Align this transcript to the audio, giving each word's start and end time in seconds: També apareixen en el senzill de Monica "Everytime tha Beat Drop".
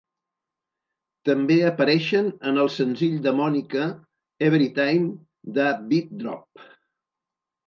També 1.29 1.57
apareixen 1.67 2.31
en 2.51 2.57
el 2.63 2.71
senzill 2.77 3.19
de 3.27 3.35
Monica 3.41 3.85
"Everytime 4.49 5.59
tha 5.61 5.69
Beat 5.93 6.11
Drop". 6.25 6.67